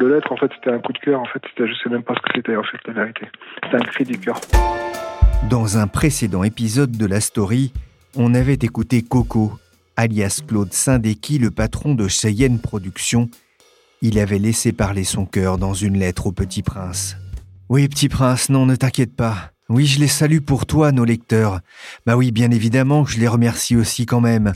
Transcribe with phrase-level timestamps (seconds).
[0.00, 1.22] C'était un coup de cœur.
[1.32, 3.26] Sais même pas ce que c'était, la vérité.
[3.62, 4.40] C'était un cri du cœur.
[5.48, 7.72] Dans un précédent épisode de la story,
[8.16, 9.52] on avait écouté Coco,
[9.96, 13.28] alias Claude Saint-Déqui, le patron de Cheyenne Productions.
[14.02, 17.16] Il avait laissé parler son cœur dans une lettre au Petit Prince.
[17.68, 19.52] Oui, Petit Prince, non, ne t'inquiète pas.
[19.68, 21.60] Oui, je les salue pour toi, nos lecteurs.
[22.04, 24.52] Bah oui, bien évidemment je les remercie aussi quand même.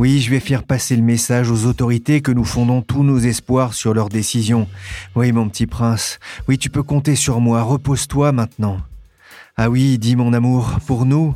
[0.00, 3.74] Oui, je vais faire passer le message aux autorités que nous fondons tous nos espoirs
[3.74, 4.68] sur leurs décisions.
[5.16, 8.80] Oui, mon petit prince, oui, tu peux compter sur moi, repose-toi maintenant.
[9.56, 11.34] Ah oui, dis mon amour, pour nous,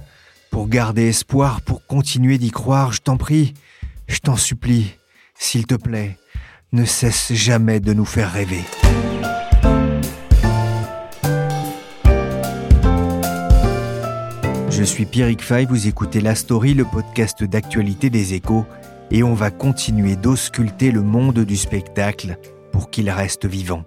[0.53, 3.55] pour garder espoir, pour continuer d'y croire, je t'en prie,
[4.07, 4.95] je t'en supplie,
[5.35, 6.17] s'il te plaît,
[6.71, 8.63] ne cesse jamais de nous faire rêver.
[14.83, 18.67] Je suis Pierrick Fay, vous écoutez La Story, le podcast d'actualité des échos,
[19.13, 22.37] et on va continuer d'ausculter le monde du spectacle
[22.73, 23.85] pour qu'il reste vivant.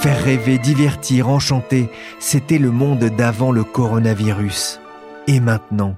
[0.00, 1.88] Faire rêver, divertir, enchanter,
[2.20, 4.80] c'était le monde d'avant le coronavirus.
[5.28, 5.96] Et maintenant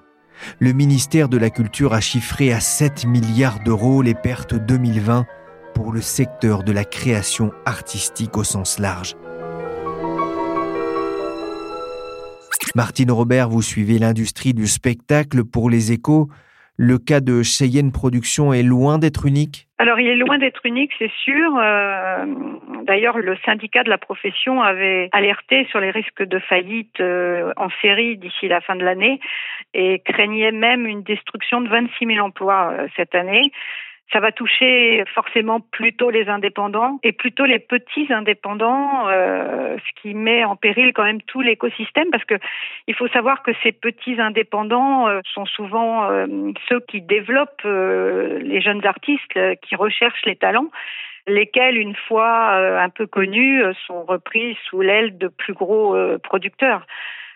[0.59, 5.27] le ministère de la Culture a chiffré à 7 milliards d'euros les pertes 2020
[5.75, 9.17] pour le secteur de la création artistique au sens large.
[12.75, 16.29] Martine Robert, vous suivez l'industrie du spectacle pour les échos.
[16.81, 19.67] Le cas de Cheyenne Productions est loin d'être unique?
[19.79, 21.57] Alors, il est loin d'être unique, c'est sûr.
[21.57, 22.25] Euh,
[22.85, 27.69] d'ailleurs, le syndicat de la profession avait alerté sur les risques de faillite euh, en
[27.83, 29.19] série d'ici la fin de l'année
[29.75, 33.51] et craignait même une destruction de 26 000 emplois euh, cette année
[34.13, 40.15] ça va toucher forcément plutôt les indépendants et plutôt les petits indépendants, euh, ce qui
[40.15, 42.37] met en péril quand même tout l'écosystème parce que
[42.87, 46.27] il faut savoir que ces petits indépendants euh, sont souvent euh,
[46.69, 50.71] ceux qui développent les jeunes artistes, qui recherchent les talents
[51.27, 56.87] lesquels, une fois un peu connus, sont repris sous l'aile de plus gros producteurs.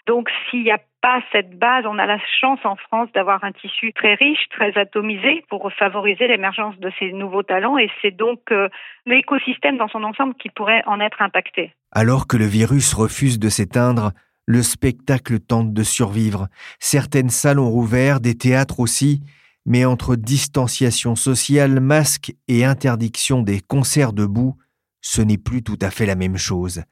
[0.07, 3.53] Donc s'il n'y a pas cette base, on a la chance en France d'avoir un
[3.53, 8.41] tissu très riche, très atomisé pour favoriser l'émergence de ces nouveaux talents et c'est donc
[8.51, 8.69] euh,
[9.07, 11.75] l'écosystème dans son ensemble qui pourrait en être impacté.
[11.93, 14.13] Alors que le virus refuse de s'éteindre,
[14.47, 16.49] le spectacle tente de survivre.
[16.79, 19.23] Certaines salles ont rouvert, des théâtres aussi,
[19.67, 24.57] mais entre distanciation sociale, masques et interdiction des concerts debout,
[25.03, 26.83] ce n'est plus tout à fait la même chose.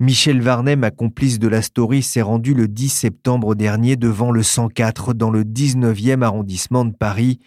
[0.00, 4.42] Michel Varnet, ma complice de la story, s'est rendu le 10 septembre dernier devant le
[4.42, 7.38] 104 dans le 19e arrondissement de Paris.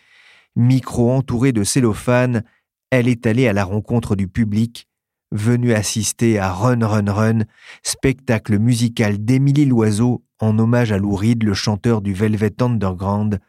[0.56, 2.44] Micro entouré de cellophane,
[2.90, 4.88] elle est allée à la rencontre du public,
[5.32, 7.40] venue assister à Run Run Run,
[7.84, 13.40] spectacle musical d'Émilie Loiseau en hommage à Lou Reed, le chanteur du Velvet Underground,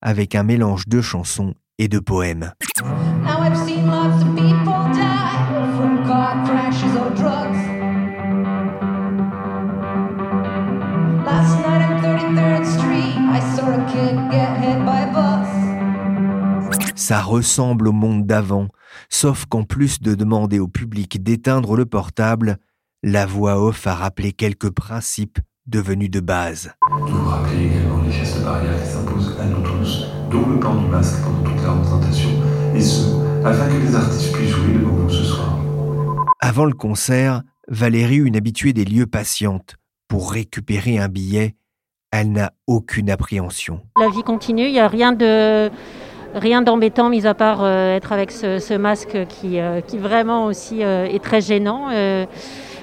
[0.00, 2.52] avec un mélange de chansons et de poèmes.
[17.08, 18.66] Ça ressemble au monde d'avant,
[19.08, 22.58] sauf qu'en plus de demander au public d'éteindre le portable,
[23.04, 26.72] la voix off a rappelé quelques principes devenus de base.
[27.08, 30.88] Nous rappeler également les gestes barrières qui s'imposent à nous tous, dont le port du
[30.88, 32.30] masque pendant toute la représentation,
[32.74, 35.60] et ce, afin que les artistes puissent jouer devant nous ce soir.
[36.40, 39.76] Avant le concert, Valérie, une habituée des lieux patiente.
[40.08, 41.54] Pour récupérer un billet,
[42.10, 43.82] elle n'a aucune appréhension.
[43.96, 45.70] La vie continue, il n'y a rien de
[46.36, 51.40] rien d'embêtant, mis à part être avec ce, masque qui, qui vraiment aussi est très
[51.40, 51.88] gênant.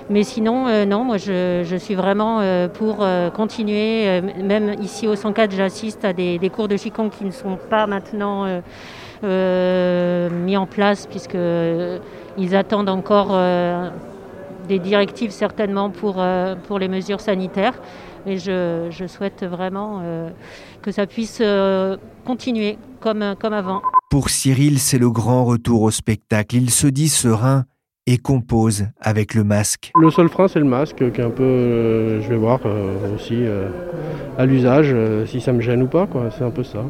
[0.09, 2.41] Mais sinon, non, moi je, suis vraiment
[2.73, 4.21] pour continuer.
[4.21, 8.45] même ici au 104, j'assiste à des, cours de Qigong qui ne sont pas maintenant
[9.21, 13.31] mis en place puisqu'ils attendent encore
[14.67, 17.73] des directives certainement pour, euh, pour les mesures sanitaires.
[18.25, 20.29] Et je, je souhaite vraiment euh,
[20.81, 23.81] que ça puisse euh, continuer comme, comme avant.
[24.09, 26.55] Pour Cyril, c'est le grand retour au spectacle.
[26.55, 27.65] Il se dit serein
[28.05, 29.91] et compose avec le masque.
[29.99, 32.59] Le seul frein, c'est le masque, qui est un peu, je vais voir
[33.15, 33.43] aussi
[34.37, 34.93] à l'usage,
[35.25, 36.29] si ça me gêne ou pas, quoi.
[36.37, 36.83] C'est un peu ça.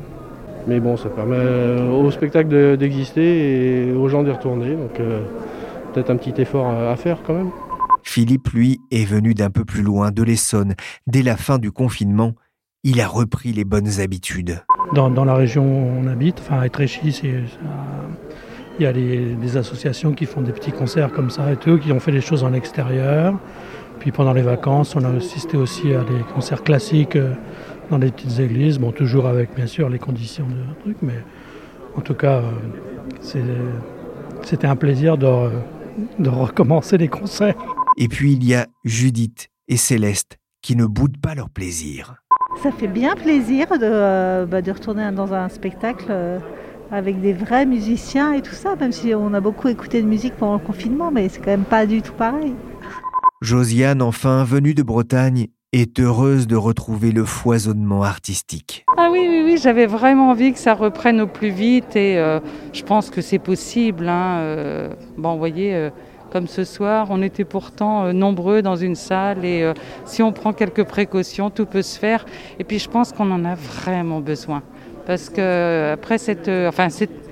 [0.65, 4.75] Mais bon, ça permet au spectacle d'exister et aux gens d'y retourner.
[4.75, 5.00] Donc
[5.94, 7.51] peut-être un petit effort à faire quand même.
[8.03, 10.75] Philippe, lui, est venu d'un peu plus loin, de l'Essonne.
[11.07, 12.33] Dès la fin du confinement,
[12.83, 14.63] il a repris les bonnes habitudes.
[14.94, 17.21] Dans, la région où on habite, enfin à Étréchy,
[18.79, 21.91] il y a des associations qui font des petits concerts comme ça et eux qui
[21.91, 23.33] ont fait des choses en extérieur.
[24.00, 27.33] Puis pendant les vacances, on a assisté aussi à des concerts classiques euh,
[27.89, 31.23] dans des petites églises, bon toujours avec bien sûr les conditions de truc, mais
[31.95, 33.44] en tout cas euh,
[34.41, 37.55] c'était un plaisir de recommencer les concerts.
[37.97, 42.15] Et puis il y a Judith et Céleste qui ne boudent pas leur plaisir.
[42.61, 46.39] Ça fait bien plaisir de, euh, bah, de retourner dans un spectacle euh,
[46.91, 50.35] avec des vrais musiciens et tout ça, même si on a beaucoup écouté de musique
[50.35, 52.55] pendant le confinement, mais c'est quand même pas du tout pareil.
[53.41, 58.85] Josiane, enfin venue de Bretagne, est heureuse de retrouver le foisonnement artistique.
[58.97, 62.39] Ah oui, oui, oui, j'avais vraiment envie que ça reprenne au plus vite et euh,
[62.73, 64.07] je pense que c'est possible.
[64.07, 65.89] Hein, bon, vous voyez
[66.33, 67.07] comme ce soir.
[67.12, 71.51] On était pourtant euh, nombreux dans une salle et euh, si on prend quelques précautions,
[71.51, 72.25] tout peut se faire.
[72.57, 74.63] Et puis je pense qu'on en a vraiment besoin.
[75.06, 76.88] Parce que après cette, euh, enfin,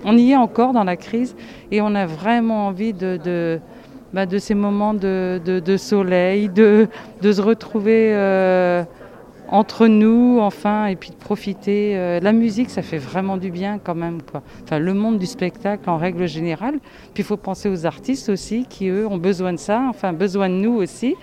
[0.06, 1.36] on y est encore dans la crise
[1.71, 3.59] et on a vraiment envie de, de,
[4.13, 6.88] bah, de ces moments de, de, soleil, de,
[7.24, 8.13] de se retrouver
[9.51, 11.98] entre nous, enfin, et puis de profiter.
[11.98, 14.42] Euh, la musique, ça fait vraiment du bien quand même, quoi.
[14.63, 16.80] Enfin, le monde du spectacle en règle générale.
[17.13, 20.50] Puis il faut penser aux artistes aussi, qui eux ont besoin de ça, enfin, besoin
[20.50, 21.15] de nous aussi.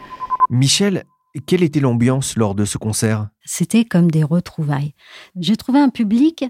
[0.50, 1.04] Michel,
[1.46, 3.28] quelle était l'ambiance lors de ce concert?
[3.44, 4.94] C'était comme des retrouvailles.
[5.40, 6.44] J'ai trouvé un public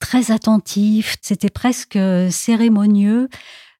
[0.00, 1.98] très attentif, c'était presque
[2.30, 3.28] cérémonieux.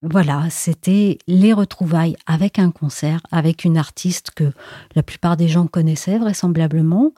[0.03, 4.53] Voilà, c'était les retrouvailles avec un concert, avec une artiste que
[4.95, 7.13] la plupart des gens connaissaient vraisemblablement.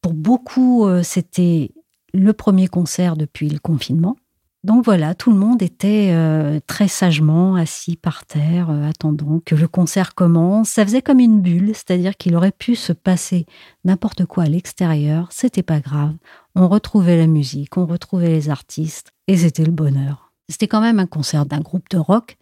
[0.00, 1.72] Pour beaucoup, euh, c'était
[2.12, 4.16] le premier concert depuis le confinement.
[4.62, 9.54] Donc voilà, tout le monde était euh, très sagement assis par terre, euh, attendant que
[9.54, 10.70] le concert commence.
[10.70, 13.44] Ça faisait comme une bulle, c'est-à-dire qu'il aurait pu se passer
[13.84, 16.14] n'importe quoi à l'extérieur, c'était pas grave.
[16.54, 20.23] On retrouvait la musique, on retrouvait les artistes, et c'était le bonheur.
[20.48, 22.36] C'était quand même un concert d'un groupe de rock,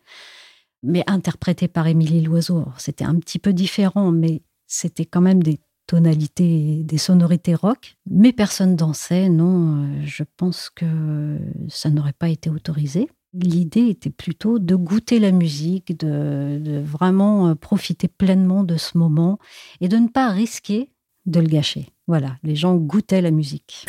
[0.82, 2.66] mais interprété par Émilie Loiseau.
[2.78, 7.96] C'était un petit peu différent, mais c'était quand même des tonalités, des sonorités rock.
[8.08, 11.38] Mais personne dansait, non, euh, je pense que
[11.68, 13.08] ça n'aurait pas été autorisé.
[13.34, 18.98] L'idée était plutôt de goûter la musique, de, de, vraiment euh, profiter pleinement de ce
[18.98, 19.38] moment
[19.80, 20.90] et de ne pas risquer
[21.26, 21.88] de le gâcher.
[22.06, 23.86] Voilà, les gens goûtaient la musique.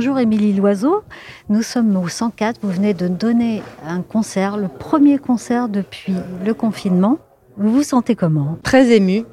[0.00, 1.02] Bonjour Émilie Loiseau,
[1.50, 6.54] nous sommes au 104, vous venez de donner un concert, le premier concert depuis le
[6.54, 7.18] confinement.
[7.58, 8.56] Vous vous sentez comment?
[8.62, 9.24] Très émue,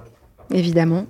[0.51, 1.05] évidemment.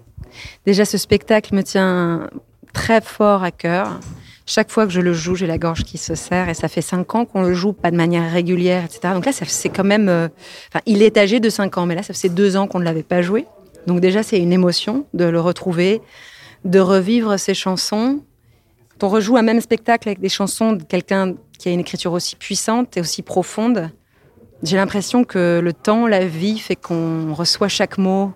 [0.67, 2.29] Déjà ce spectacle me tient
[2.71, 3.99] très fort à cœur.
[4.45, 6.83] Chaque fois que je le joue, j'ai la gorge qui se serre et ça fait
[6.83, 9.11] cinq ans qu'on le joue pas de manière régulière, etc.
[9.15, 10.07] Donc là, c'est quand même...
[10.07, 10.27] Euh,
[10.85, 13.01] il est âgé de cinq ans, mais là, ça fait deux ans qu'on ne l'avait
[13.01, 13.47] pas joué.
[13.87, 15.99] Donc déjà, c'est une émotion de le retrouver,
[16.63, 18.21] de revivre ces chansons
[19.03, 22.35] on rejoue un même spectacle avec des chansons de quelqu'un qui a une écriture aussi
[22.35, 23.91] puissante et aussi profonde,
[24.63, 28.33] j'ai l'impression que le temps, la vie fait qu'on reçoit chaque mot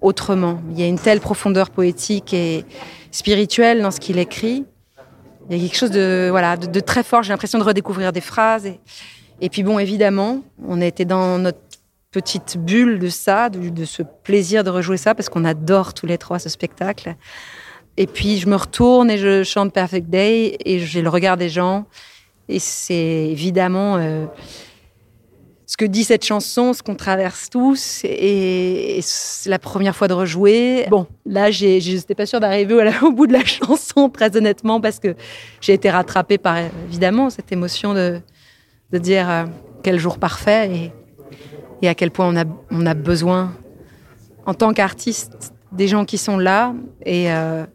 [0.00, 0.60] autrement.
[0.70, 2.64] Il y a une telle profondeur poétique et
[3.10, 4.64] spirituelle dans ce qu'il écrit.
[5.48, 7.22] Il y a quelque chose de, voilà, de, très fort.
[7.22, 8.68] J'ai l'impression de redécouvrir des phrases.
[9.40, 11.58] Et, puis bon, évidemment, on a été dans notre
[12.10, 16.18] petite bulle de ça, de ce plaisir de rejouer ça, parce qu'on adore tous les
[16.18, 17.16] trois ce spectacle.
[17.96, 21.48] Et puis je me retourne et je chante Perfect Day et j'ai le regard des
[21.48, 21.86] gens.
[22.48, 24.26] Et c'est évidemment euh,
[25.66, 28.02] ce que dit cette chanson, ce qu'on traverse tous.
[28.04, 30.86] Et, c'est la première fois de rejouer.
[30.90, 35.00] Bon, là, je n'étais pas sûre d'arriver au, bout de la chanson, très honnêtement, parce
[35.00, 35.14] que
[35.60, 38.20] j'ai été rattrapée par évidemment cette émotion de,
[38.92, 39.44] de dire euh,
[39.82, 40.70] quel jour parfait.
[40.72, 40.92] Et,
[41.82, 43.52] et à quel point on a, on a besoin,
[44.46, 46.74] en tant qu'artiste, des gens qui sont là.
[47.04, 47.66] Et euh,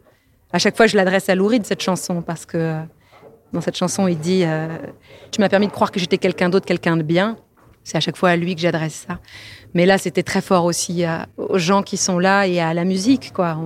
[0.52, 2.80] à chaque fois, je l'adresse à Louride, cette chanson, parce que euh,
[3.52, 4.68] dans cette chanson, il dit euh,
[5.30, 7.36] Tu m'as permis de croire que j'étais quelqu'un d'autre, quelqu'un de bien.
[7.84, 9.18] C'est à chaque fois à lui que j'adresse ça.
[9.74, 11.04] Mais là, c'était très fort aussi
[11.36, 13.58] aux gens qui sont là et à la musique, quoi.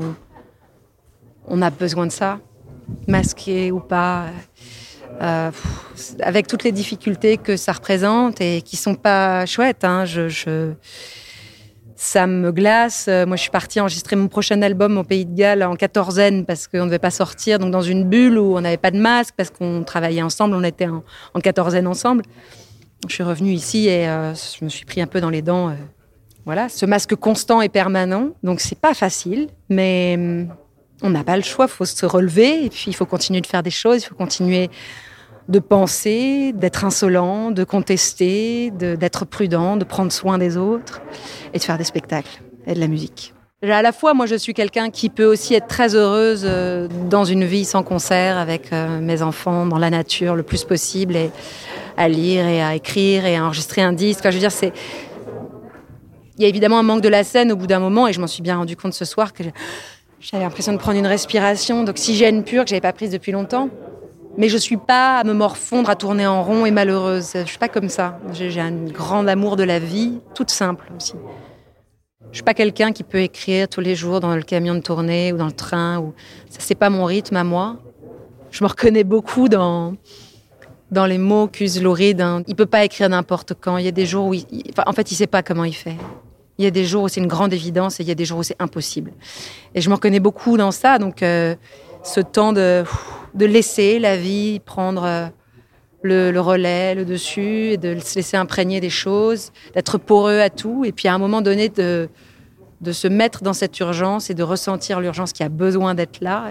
[1.47, 2.41] On, a besoin de ça,
[3.07, 4.27] masqué ou pas.
[5.21, 5.51] Euh,
[6.21, 9.85] avec toutes les difficultés que ça représente et qui sont pas chouettes.
[9.85, 10.05] Hein.
[10.05, 10.73] Je,
[11.97, 13.07] ça me glace.
[13.09, 16.45] Euh, moi, je suis partie enregistrer mon prochain album au Pays de Galles en quatorzaine
[16.45, 18.99] parce qu'on ne devait pas sortir, donc dans une bulle où on n'avait pas de
[18.99, 21.03] masque parce qu'on travaillait ensemble, on était en,
[21.41, 22.23] quatorzaine ensemble.
[23.09, 25.75] Je suis revenue ici et euh, je me suis pris un peu dans les dents.
[26.45, 30.49] voilà, ce masque constant et permanent, donc c'est pas facile, mais hum,
[31.03, 33.47] on n'a pas le choix, il faut se relever et puis il faut continuer de
[33.47, 34.71] faire des choses, il faut continuer
[35.49, 41.03] de penser, d'être insolent, de contester, d'être prudent, de prendre soin des autres
[41.55, 43.33] et de faire des spectacles et de la musique.
[43.63, 47.25] À la fois, moi, je suis quelqu'un qui peut aussi être très heureuse euh, dans
[47.25, 51.31] une vie sans concert, avec euh, mes enfants, dans la nature, le plus possible, et
[51.97, 54.23] à lire et à écrire et à enregistrer un disque.
[54.25, 54.73] je veux dire, c'est.
[56.37, 58.21] Il y a évidemment un manque de la scène au bout d'un moment, et je
[58.21, 59.43] m'en suis bien rendu compte ce soir que
[60.21, 63.71] j'avais l'impression de prendre une respiration d'oxygène pur que j'avais pas prise depuis longtemps.
[64.39, 67.33] Mais je suis pas à me morfondre, à tourner en rond et malheureuse.
[67.35, 68.19] Je suis pas comme ça.
[68.33, 71.15] J'ai un grand amour de la vie, toute simple aussi.
[72.31, 75.33] Je suis pas quelqu'un qui peut écrire tous les jours dans le camion de tournée
[75.33, 75.99] ou dans le train.
[76.01, 76.13] Ou...
[76.51, 77.77] Ça, c'est pas mon rythme à moi.
[78.51, 79.95] Je me reconnais beaucoup dans,
[80.91, 82.21] dans les mots qu'use Lauride.
[82.21, 82.43] Hein.
[82.47, 83.79] Il peut pas écrire n'importe quand.
[83.79, 85.97] Il y a des jours où, en fait, il sait pas comment il fait.
[86.59, 88.27] Il y a des jours où c'est une grande évidence et il y a des
[88.27, 89.13] jours où c'est impossible.
[89.75, 90.99] Et je me reconnais beaucoup dans ça.
[90.99, 91.55] Donc, euh,
[92.03, 92.85] ce temps de,
[93.37, 95.27] de laisser la vie prendre euh,
[96.03, 100.85] le, relais, le dessus, et de se laisser imprégner des choses, d'être poreux à tout,
[100.85, 102.09] et puis à un moment donné de,
[102.81, 106.51] de se mettre dans cette urgence et de ressentir l'urgence qui a besoin d'être là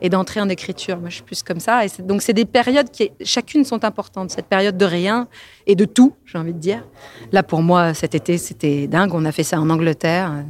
[0.00, 0.98] et, d'entrer en écriture.
[0.98, 1.84] Moi, je suis plus comme ça.
[1.84, 4.30] Et donc, c'est des périodes qui, chacune, sont importantes.
[4.30, 5.28] Cette période de rien
[5.66, 6.84] et de tout, j'ai envie de dire.
[7.32, 9.14] Là, pour moi, cet été, c'était dingue.
[9.14, 10.44] On a fait ça en Angleterre.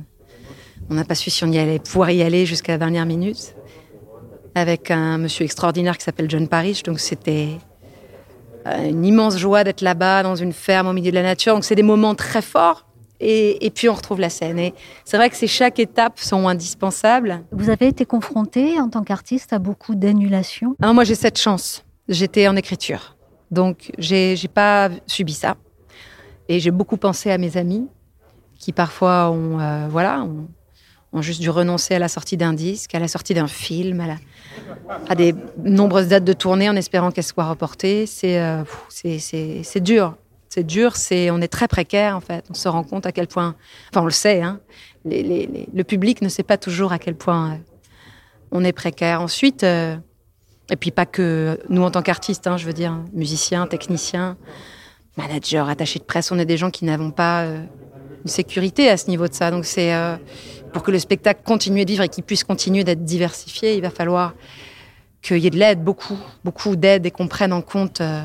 [0.89, 3.55] On n'a pas su si on y allait pouvoir y aller jusqu'à la dernière minute
[4.55, 6.83] avec un monsieur extraordinaire qui s'appelle John Parrish.
[6.83, 7.49] Donc c'était
[8.67, 11.55] euh, une immense joie d'être là-bas, dans une ferme au milieu de la nature.
[11.55, 12.87] Donc c'est des moments très forts.
[13.23, 14.59] Et, puis on retrouve la scène.
[14.59, 14.73] Et
[15.05, 17.45] c'est vrai que ces chaque étape sont indispensables.
[17.53, 21.85] Vous avez été confronté en tant qu'artiste à beaucoup d'annulations ah, Moi j'ai cette chance.
[22.09, 23.19] J'étais en écriture.
[23.51, 25.57] Donc j'ai pas subi ça.
[26.49, 27.87] Et j'ai beaucoup pensé à mes amis
[28.59, 30.49] qui parfois ont, euh, voilà, ont,
[31.13, 34.05] ont juste dû renoncer à la sortie d'un disque, à la sortie d'un film,
[35.09, 38.07] à, des nombreuses dates de tournée en espérant qu'elles soient reportées.
[38.07, 38.63] C'est euh,
[39.77, 40.17] dur.
[40.49, 40.95] C'est dur,
[41.33, 42.45] on est très précaire en fait.
[42.51, 43.55] On se rend compte à quel point,
[43.91, 44.59] enfin on le sait, hein,
[45.05, 47.57] le public ne sait pas toujours à quel point euh,
[48.51, 49.21] on est précaire.
[49.21, 49.97] Ensuite, euh,
[50.69, 54.37] et puis pas que nous en tant qu'artistes, hein, je veux dire, musiciens, techniciens,
[55.17, 59.09] managers, attachés de presse, on est des gens qui n'avons pas une sécurité à ce
[59.09, 59.53] niveau de ça.
[59.53, 59.93] Donc c'est
[60.73, 63.91] pour que le spectacle continue de vivre et qu'il puisse continuer d'être diversifié, il va
[63.91, 64.35] falloir
[65.23, 68.23] qu'il y ait de l'aide, beaucoup, beaucoup d'aide et qu'on prenne en compte euh,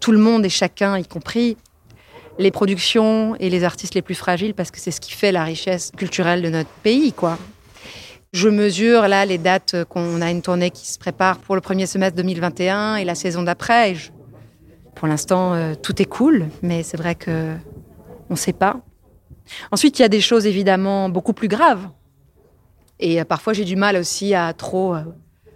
[0.00, 1.56] tout le monde et chacun, y compris
[2.38, 5.44] les productions et les artistes les plus fragiles, parce que c'est ce qui fait la
[5.44, 7.38] richesse culturelle de notre pays, quoi.
[8.32, 11.86] Je mesure là les dates qu'on a une tournée qui se prépare pour le premier
[11.86, 13.94] semestre 2021 et la saison d'après.
[14.96, 17.54] Pour l'instant, euh, tout est cool, mais c'est vrai que
[18.30, 18.80] on ne sait pas.
[19.70, 21.88] Ensuite, il y a des choses évidemment beaucoup plus graves.
[23.00, 25.02] Et euh, parfois, j'ai du mal aussi à trop euh,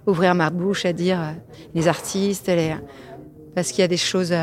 [0.07, 1.33] ouvrir ma bouche, à dire euh,
[1.75, 2.51] les artistes,
[3.55, 4.35] parce qu'il y a des choses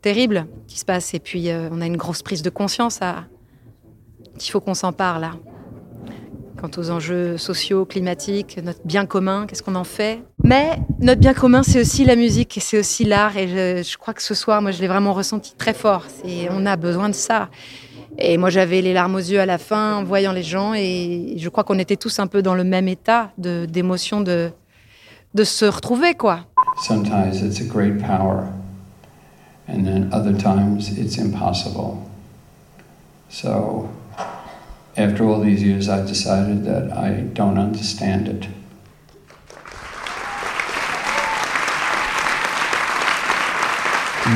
[0.00, 1.14] terribles qui se passent.
[1.14, 3.24] Et puis, on a une grosse prise de conscience à...
[4.36, 5.32] Il faut qu'on s'en parle, là.
[6.60, 10.22] Quant aux enjeux sociaux, climatiques, notre bien commun, qu'est-ce qu'on en fait?
[10.44, 13.36] Mais notre bien commun, c'est aussi la musique et c'est aussi l'art.
[13.36, 16.06] Et je, je, crois que ce soir, moi, je l'ai vraiment ressenti très fort.
[16.50, 17.48] On a besoin de ça.
[18.18, 20.74] Et moi, j'avais les larmes aux yeux à la fin en voyant les gens.
[20.74, 24.50] Et je crois qu'on était tous un peu dans le même état d'émotion de,
[25.34, 26.40] de, se retrouver, quoi.
[26.84, 28.46] Sometimes it's a great power.
[29.68, 31.98] And then other times it's impossible.
[33.30, 33.88] So,
[34.96, 38.46] after all these years, I decided that I don't understand it.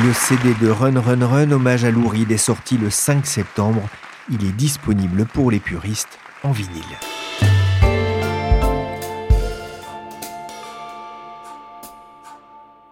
[0.03, 3.81] Le CD de Run Run Run, hommage à Louride, est sorti le 5 septembre.
[4.29, 6.83] Il est disponible pour les puristes en vinyle.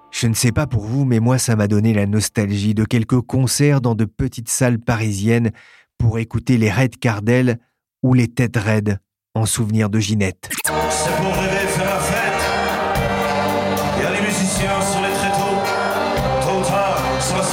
[0.09, 3.21] Je ne sais pas pour vous, mais moi ça m'a donné la nostalgie de quelques
[3.21, 5.51] concerts dans de petites salles parisiennes
[5.99, 7.59] pour écouter les Red Cardell
[8.01, 8.99] ou les Têtes Raides
[9.35, 10.49] en souvenir de Ginette.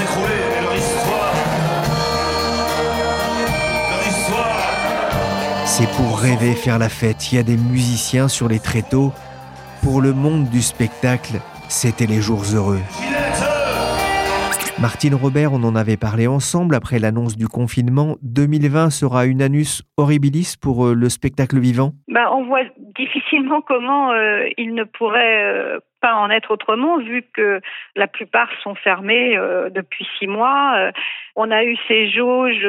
[0.02, 0.35] S'écrouler.
[0.35, 1.32] Et leur histoire.
[3.90, 5.66] Leur histoire.
[5.66, 7.32] C'est pour rêver faire la fête.
[7.32, 9.12] Il y a des musiciens sur les tréteaux.
[9.82, 12.80] Pour le monde du spectacle, c'était les jours heureux.
[14.80, 18.16] Martine Robert, on en avait parlé ensemble après l'annonce du confinement.
[18.23, 21.92] 2020 sera une annus horribilis pour euh, le spectacle vivant?
[22.09, 22.64] Ben, On voit
[22.97, 27.61] difficilement comment euh, il ne pourrait euh, pas en être autrement vu que
[27.97, 30.75] la plupart sont fermés euh, depuis six mois.
[30.76, 30.92] Euh,
[31.37, 32.68] on a eu ces jauges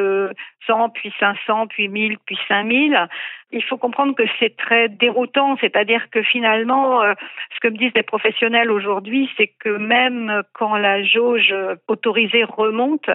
[0.68, 3.08] 100, puis 500, puis 1000, puis 5000.
[3.52, 7.14] Il faut comprendre que c'est très déroutant, c'est-à-dire que finalement, euh,
[7.56, 11.54] ce que me disent les professionnels aujourd'hui, c'est que même quand la jauge
[11.88, 13.10] autorisée remonte,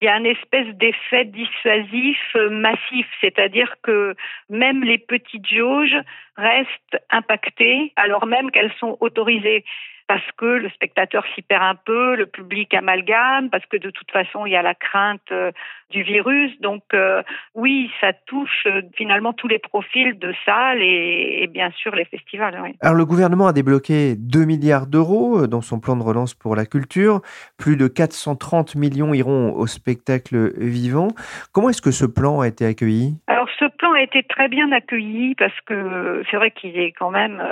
[0.00, 4.14] il y a une espèce d'effet dissuasif euh, massif, c'est-à-dire que
[4.50, 5.96] même les petites jauges
[6.36, 9.64] restent impactées alors même qu'elles sont autorisées
[10.08, 14.10] parce que le spectateur s'y perd un peu, le public amalgame, parce que de toute
[14.10, 15.50] façon, il y a la crainte euh,
[15.90, 16.52] du virus.
[16.60, 17.22] Donc euh,
[17.54, 22.56] oui, ça touche euh, finalement tous les profils de salles et, bien sûr les festivals.
[22.80, 26.66] Alors le gouvernement a débloqué 2 milliards d'euros dans son plan de relance pour la
[26.66, 27.20] culture.
[27.58, 31.08] Plus de 430 millions iront au spectacle vivant.
[31.52, 33.14] Comment est-ce que ce plan a été accueilli?
[33.26, 37.10] Alors ce plan a été très bien accueilli parce que c'est vrai qu'il est quand
[37.10, 37.42] même,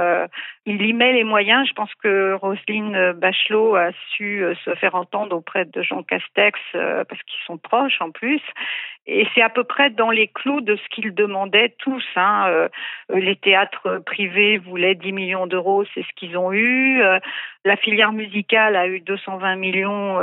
[0.66, 1.68] il y met les moyens.
[1.68, 6.60] Je pense que Roselyne Bachelot a su euh, se faire entendre auprès de Jean Castex
[6.74, 8.42] euh, parce qu'ils sont proches en plus.
[9.06, 12.04] Et c'est à peu près dans les clous de ce qu'ils demandaient tous.
[12.16, 12.44] Hein.
[12.48, 12.68] Euh,
[13.08, 17.02] les théâtres privés voulaient 10 millions d'euros, c'est ce qu'ils ont eu.
[17.64, 20.18] La filière musicale a eu 220 millions,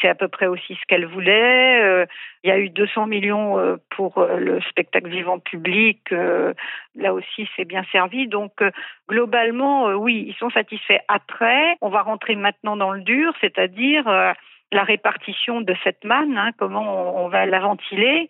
[0.00, 2.06] c'est à peu près aussi ce qu'elle voulait.
[2.44, 6.00] Il y a eu 200 millions pour le spectacle vivant public.
[6.10, 8.26] Là aussi, c'est bien servi.
[8.26, 8.62] Donc,
[9.06, 11.00] globalement, oui, ils sont satisfaits.
[11.08, 14.32] Après, on va rentrer maintenant dans le dur, c'est-à-dire euh,
[14.72, 18.28] la répartition de cette manne, hein, comment on, va la ventiler.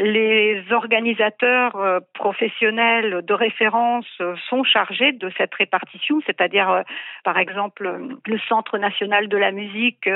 [0.00, 6.84] Les organisateurs euh, professionnels de référence euh, sont chargés de cette répartition, c'est-à-dire,
[7.24, 10.08] par exemple, le Centre national de la musique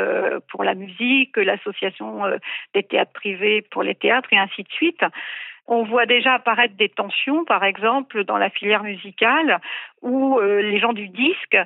[0.48, 2.22] pour la musique, l'association
[2.74, 5.02] des théâtres privés pour les théâtres, et ainsi de suite.
[5.66, 9.60] On voit déjà apparaître des tensions, par exemple, dans la filière musicale,
[10.00, 11.56] où les gens du disque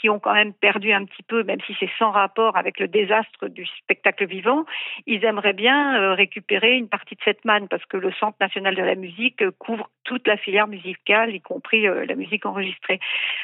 [0.00, 2.88] qui ont quand même perdu un petit peu, même si c'est sans rapport avec le
[2.88, 4.64] désastre du spectacle vivant,
[5.06, 8.74] ils aimeraient bien euh, récupérer une partie de cette manne parce que le Centre national
[8.74, 13.00] de la musique euh, couvre toute la filière musicale, y compris euh, la musique enregistrée.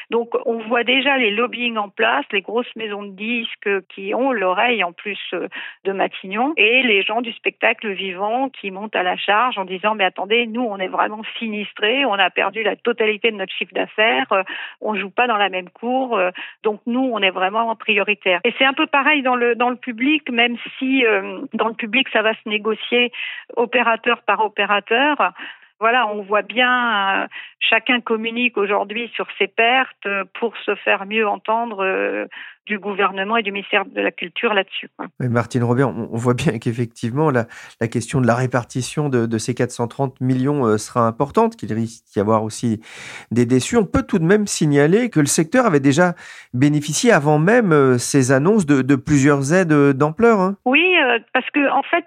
[0.09, 4.31] Donc on voit déjà les lobbying en place, les grosses maisons de disques qui ont
[4.31, 5.19] l'oreille en plus
[5.85, 9.95] de Matignon et les gens du spectacle vivant qui montent à la charge en disant
[9.95, 13.73] mais attendez, nous on est vraiment sinistrés, on a perdu la totalité de notre chiffre
[13.73, 14.27] d'affaires,
[14.81, 16.19] on joue pas dans la même cour,
[16.63, 18.39] donc nous, on est vraiment prioritaire.
[18.43, 21.73] Et c'est un peu pareil dans le dans le public, même si euh, dans le
[21.73, 23.11] public ça va se négocier
[23.55, 25.33] opérateur par opérateur
[25.79, 27.27] voilà, on voit bien, euh,
[27.59, 31.83] chacun communique aujourd'hui sur ses pertes euh, pour se faire mieux entendre
[32.69, 34.89] du gouvernement et du ministère de la Culture là-dessus.
[35.19, 37.47] Martine Robert, on, voit bien qu'effectivement, la,
[37.81, 42.05] la, question de la répartition de, de ces 430 millions euh, sera importante, qu'il risque
[42.13, 42.79] d'y avoir aussi
[43.31, 43.75] des déçus.
[43.75, 46.13] On peut tout de même signaler que le secteur avait déjà
[46.53, 50.39] bénéficié avant même euh, ces annonces de, de plusieurs aides euh, d'ampleur.
[50.39, 50.55] Hein.
[50.65, 50.85] Oui,
[51.33, 52.05] parce que en fait,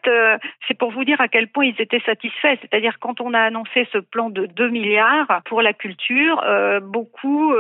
[0.67, 2.57] c'est pour vous dire à quel point ils étaient satisfaits.
[2.61, 6.43] C'est-à-dire quand on a annoncé ce plan de 2 milliards pour la culture,
[6.83, 7.55] beaucoup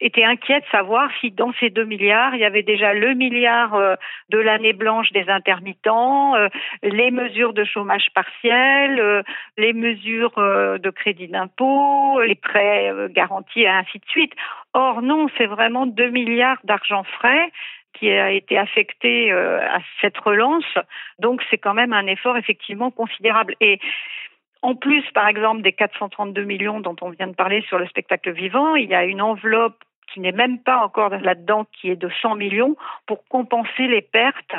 [0.00, 3.74] étaient inquiets de savoir si dans ces 2 milliards, il y avait déjà le milliard
[3.74, 3.94] euh,
[4.30, 6.48] de l'année blanche des intermittents, euh,
[6.82, 9.22] les mesures de chômage partiel, euh,
[9.56, 14.32] les mesures de crédit d'impôt, les prêts garantis et ainsi de suite.
[14.74, 17.50] Or non, c'est vraiment 2 milliards d'argent frais
[17.98, 20.64] qui a été affecté à cette relance.
[21.18, 23.54] Donc c'est quand même un effort effectivement considérable.
[23.60, 23.80] Et
[24.62, 28.32] en plus, par exemple, des 432 millions dont on vient de parler sur le spectacle
[28.32, 29.82] vivant, il y a une enveloppe
[30.12, 34.54] qui n'est même pas encore là-dedans, qui est de 100 millions, pour compenser les pertes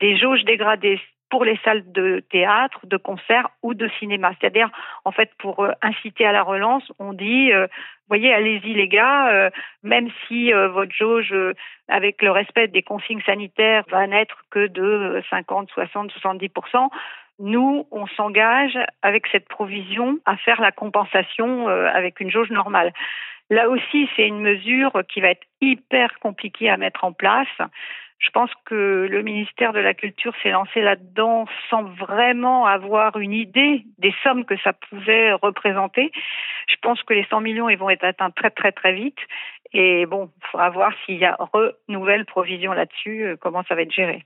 [0.00, 1.00] des jauges dégradées
[1.34, 4.30] pour les salles de théâtre, de concert ou de cinéma.
[4.38, 4.70] C'est-à-dire,
[5.04, 7.66] en fait, pour euh, inciter à la relance, on dit, euh,
[8.06, 9.50] voyez, allez-y les gars, euh,
[9.82, 11.34] même si votre jauge,
[11.88, 16.88] avec le respect des consignes sanitaires, va n'être que de 50, 60, 70%
[17.40, 22.92] nous, on s'engage avec cette provision à faire la compensation avec une jauge normale.
[23.50, 27.48] Là aussi, c'est une mesure qui va être hyper compliquée à mettre en place.
[28.24, 33.32] Je pense que le ministère de la Culture s'est lancé là-dedans sans vraiment avoir une
[33.32, 36.10] idée des sommes que ça pouvait représenter.
[36.66, 39.18] Je pense que les 100 millions ils vont être atteints très très très vite.
[39.74, 41.36] Et bon, il faudra voir s'il y a
[41.88, 44.24] nouvelle provision là-dessus, euh, comment ça va être géré.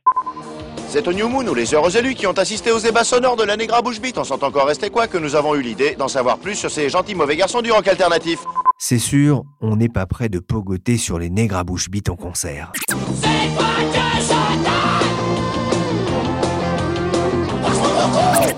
[0.89, 3.45] C'est au New Moon où les heureux élus qui ont assisté aux débats sonores de
[3.45, 6.39] la Negra Bouche en sont encore restés quoi que nous avons eu l'idée d'en savoir
[6.39, 8.39] plus sur ces gentils mauvais garçons du rock alternatif.
[8.81, 12.71] C'est sûr, on n'est pas prêt de pogoter sur les Negra Bouche en concert.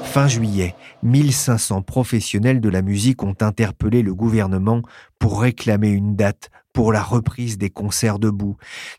[0.05, 4.83] Fin juillet, 1500 professionnels de la musique ont interpellé le gouvernement
[5.19, 8.57] pour réclamer une date pour la reprise des concerts debout.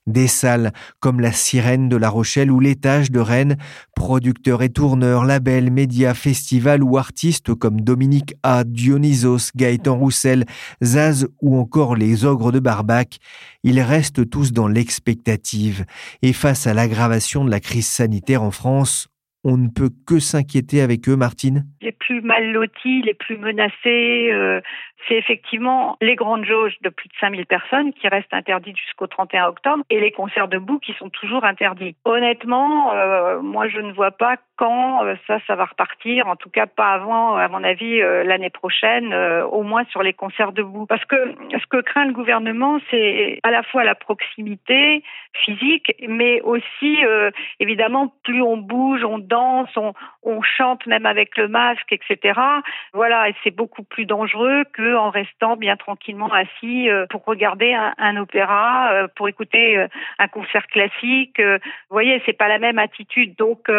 [0.07, 3.57] Des salles comme la Sirène de La Rochelle ou l'Étage de Rennes,
[3.95, 10.45] producteurs et tourneurs, labels, médias, festivals ou artistes comme Dominique A, Dionysos, Gaëtan Roussel,
[10.83, 13.17] Zaz ou encore les Ogres de Barbac,
[13.63, 15.85] ils restent tous dans l'expectative.
[16.21, 19.07] Et face à l'aggravation de la crise sanitaire en France,
[19.43, 24.29] on ne peut que s'inquiéter avec eux, Martine Les plus mal lotis, les plus menacés,
[24.31, 24.61] euh,
[25.07, 29.47] c'est effectivement les grandes jauges de plus de 5000 personnes qui restent interdites jusqu'au 31
[29.47, 31.95] octobre et les concerts debout qui sont toujours interdits.
[32.05, 36.49] Honnêtement, euh, moi je ne vois pas quand euh, ça, ça va repartir, en tout
[36.49, 40.85] cas pas avant, à mon avis, l'année prochaine, au moins sur les concerts debout.
[40.85, 46.41] Parce que ce que craint le gouvernement, c'est à la fois la proximité physique, mais
[46.41, 46.97] aussi,
[47.59, 52.39] évidemment, plus on bouge, on danse, on, on chante même avec le masque, etc.
[52.93, 57.73] Voilà, et c'est beaucoup plus dangereux que en restant bien tranquillement assis euh, pour regarder
[57.73, 59.87] un, opéra, euh, pour écouter euh,
[60.19, 61.39] un concert classique.
[61.39, 61.59] Vous
[61.91, 63.35] voyez, c'est pas la même attitude.
[63.37, 63.69] Donc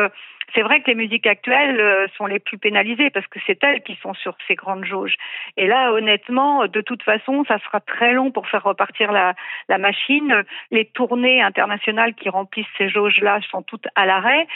[0.54, 3.96] c'est vrai que les musiques actuelles sont les plus pénalisées parce que c'est elles qui
[4.02, 5.16] sont sur ces grandes jauges.
[5.56, 9.34] Et là, honnêtement, de toute façon, ça sera très long pour faire repartir la,
[9.68, 10.44] la machine.
[10.70, 14.46] Les tournées internationales qui remplissent ces jauges-là sont toutes à l'arrêt.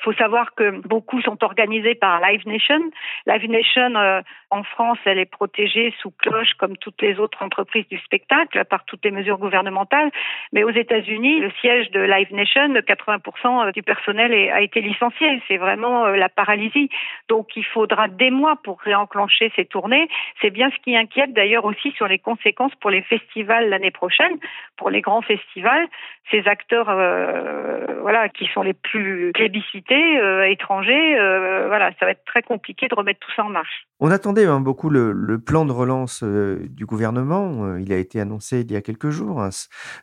[0.00, 2.80] Il faut savoir que beaucoup sont organisés par Live Nation.
[3.26, 7.86] Live Nation, euh, en France, elle est protégée sous cloche comme toutes les autres entreprises
[7.88, 10.10] du spectacle par toutes les mesures gouvernementales.
[10.54, 15.42] Mais aux États-Unis, le siège de Live Nation, 80% du personnel a été licencié.
[15.48, 16.88] C'est vraiment euh, la paralysie.
[17.28, 20.08] Donc il faudra des mois pour réenclencher ces tournées.
[20.40, 24.38] C'est bien ce qui inquiète d'ailleurs aussi sur les conséquences pour les festivals l'année prochaine,
[24.78, 25.86] pour les grands festivals.
[26.30, 32.12] Ces acteurs, euh, voilà, qui sont les plus plébiscités euh, étrangers, euh, voilà, ça va
[32.12, 33.86] être très compliqué de remettre tout ça en marche.
[33.98, 37.76] On attendait hein, beaucoup le, plan de relance euh, du gouvernement.
[37.76, 39.44] il a été annoncé il y a quelques jours,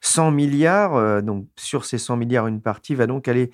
[0.01, 0.31] 100 hein.
[0.31, 1.21] milliards.
[1.23, 3.51] donc sur ces 100 milliards, une partie va donc aller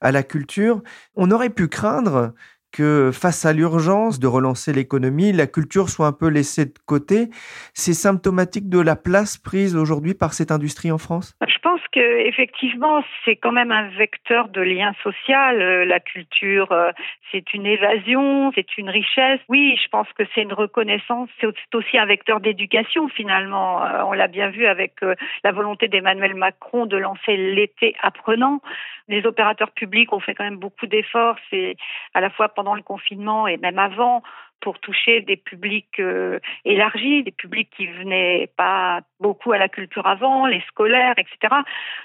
[0.00, 0.82] à la culture.
[1.16, 2.32] On aurait pu craindre
[2.74, 7.30] que face à l'urgence de relancer l'économie, la culture soit un peu laissée de côté.
[7.72, 11.36] C'est symptomatique de la place prise aujourd'hui par cette industrie en France?
[11.46, 15.60] Je pense effectivement, c'est quand même un vecteur de lien social.
[15.60, 16.90] Euh, la culture, euh,
[17.30, 19.40] c'est une évasion, c'est une richesse.
[19.48, 21.28] Oui, je pense que c'est une reconnaissance.
[21.40, 23.84] C'est aussi un vecteur d'éducation finalement.
[23.84, 24.94] Euh, on l'a bien vu avec
[25.42, 28.60] la volonté d'Emmanuel Macron de lancer l'été apprenant.
[29.08, 31.36] Les opérateurs publics ont fait quand même beaucoup d'efforts.
[31.50, 31.76] C'est
[32.14, 34.22] à la fois pendant le confinement et même avant
[34.64, 40.06] pour toucher des publics euh, élargis, des publics qui venaient pas beaucoup à la culture
[40.06, 41.54] avant, les scolaires, etc.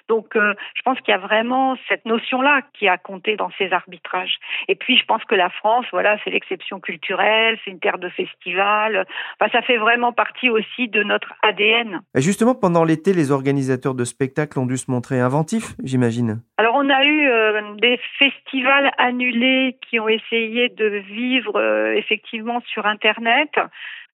[0.09, 3.71] Donc, euh, je pense qu'il y a vraiment cette notion-là qui a compté dans ces
[3.71, 4.39] arbitrages.
[4.67, 8.09] Et puis, je pense que la France, voilà, c'est l'exception culturelle, c'est une terre de
[8.09, 9.05] festivals.
[9.39, 12.01] Enfin, ça fait vraiment partie aussi de notre ADN.
[12.13, 16.41] Et justement, pendant l'été, les organisateurs de spectacles ont dû se montrer inventifs, j'imagine.
[16.57, 21.57] Alors, on a eu euh, des festivals annulés qui ont essayé de vivre
[21.95, 23.51] effectivement sur Internet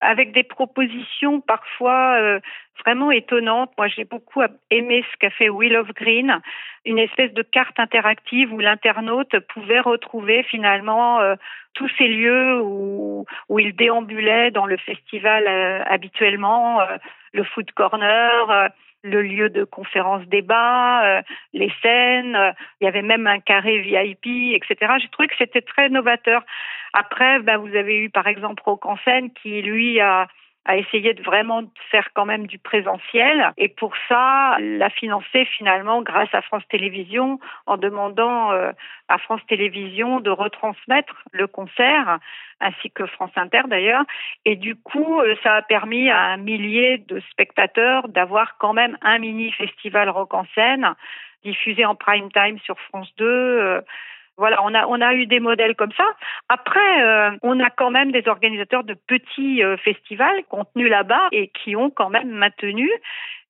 [0.01, 2.39] avec des propositions parfois euh,
[2.83, 3.71] vraiment étonnantes.
[3.77, 6.39] Moi, j'ai beaucoup aimé ce qu'a fait Will of Green,
[6.85, 11.35] une espèce de carte interactive où l'internaute pouvait retrouver finalement euh,
[11.73, 13.25] tous ces lieux où,
[13.57, 16.79] il déambulait dans le festival euh, habituellement,
[17.33, 18.69] le food corner
[19.05, 21.21] le lieu de conférence débat, euh,
[21.53, 24.93] les scènes, euh, il y avait même un carré VIP, etc.
[24.99, 26.43] J'ai trouvé que c'était très novateur.
[26.93, 28.97] Après, ben, vous avez eu par exemple Rock en
[29.41, 30.27] qui lui a
[30.65, 33.53] a essayé de vraiment faire quand même du présentiel.
[33.57, 38.71] Et pour ça l'a financé finalement grâce à France Télévisions en demandant euh,
[39.07, 42.19] à France Télévisions de retransmettre le concert
[42.59, 44.03] ainsi que France Inter d'ailleurs.
[44.45, 48.97] Et du coup euh, ça a permis à un millier de spectateurs d'avoir quand même
[49.01, 50.95] un mini festival rock en scène
[51.43, 53.83] diffusé en prime time sur France 2
[54.37, 56.05] voilà, on a on a eu des modèles comme ça.
[56.49, 61.49] Après, euh, on a quand même des organisateurs de petits euh, festivals contenus là-bas et
[61.49, 62.89] qui ont quand même maintenu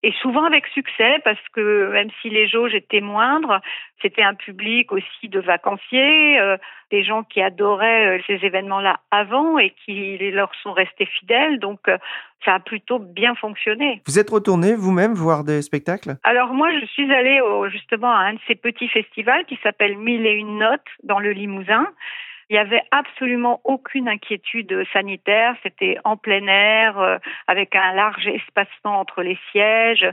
[0.06, 3.60] et souvent avec succès parce que même si les jauges étaient moindres,
[4.04, 6.58] c'était un public aussi de vacanciers, euh,
[6.92, 11.58] des gens qui adoraient euh, ces événements-là avant et qui leur sont restés fidèles.
[11.58, 11.98] Donc euh,
[12.46, 14.04] ça a plutôt bien fonctionné.
[14.06, 16.18] Vous êtes retourné vous-même voir des spectacles?
[16.24, 19.98] Alors moi, je suis allée au, justement à un de ces petits festivals qui s'appelle
[19.98, 21.88] Mille et une notes dans le Limousin.
[22.50, 25.56] Il n'y avait absolument aucune inquiétude sanitaire.
[25.64, 30.08] C'était en plein air, euh, avec un large espacement entre les sièges.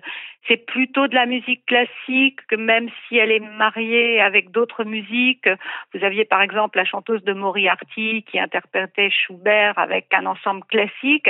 [0.49, 5.49] C'est plutôt de la musique classique, que même si elle est mariée avec d'autres musiques.
[5.95, 11.29] Vous aviez par exemple la chanteuse de Moriarty qui interprétait Schubert avec un ensemble classique.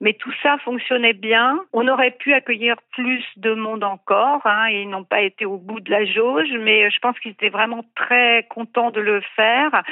[0.00, 1.58] Mais tout ça fonctionnait bien.
[1.72, 4.46] On aurait pu accueillir plus de monde encore.
[4.46, 7.48] Hein, ils n'ont pas été au bout de la jauge, mais je pense qu'ils étaient
[7.48, 9.82] vraiment très contents de le faire.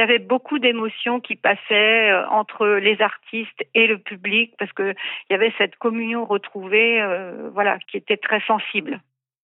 [0.00, 4.94] Avait beaucoup d'émotions qui passaient euh, entre les artistes et le public parce que
[5.28, 9.00] il y avait cette communion retrouvée, euh, voilà, qui était très sensible.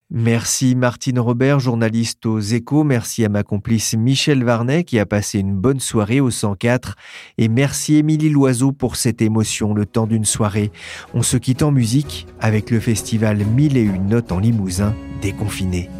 [0.08, 2.84] Merci Martine Robert, journaliste aux Échos.
[2.84, 6.94] Merci à ma complice Michel Varnet qui a passé une bonne soirée au 104.
[7.38, 10.70] Et merci Émilie Loiseau pour cette émotion le temps d'une soirée.
[11.12, 15.90] On se quitte en musique avec le festival Mille et une notes en Limousin, déconfiné.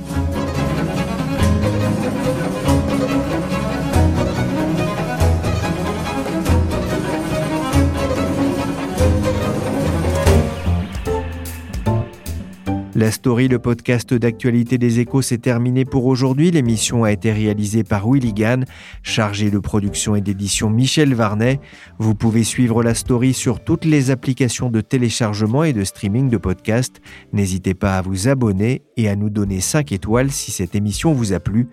[13.07, 16.51] La story, le podcast d'actualité des échos, s'est terminé pour aujourd'hui.
[16.51, 18.65] L'émission a été réalisée par Willy Gann,
[19.05, 21.61] chargé de production et d'édition Michel Varnet.
[22.01, 26.37] Vous pouvez suivre la story sur toutes les applications de téléchargement et de streaming de
[26.37, 27.01] podcasts.
[27.33, 31.33] N'hésitez pas à vous abonner et à nous donner 5 étoiles si cette émission vous
[31.33, 31.69] a plu.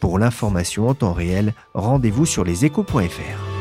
[0.00, 3.57] Pour l'information en temps réel, rendez-vous sur leséchos.fr.